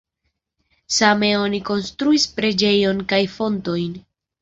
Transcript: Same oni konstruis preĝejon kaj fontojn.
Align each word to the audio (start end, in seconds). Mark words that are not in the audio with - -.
Same 0.99 1.29
oni 1.41 1.61
konstruis 1.69 2.27
preĝejon 2.41 3.07
kaj 3.15 3.25
fontojn. 3.39 3.99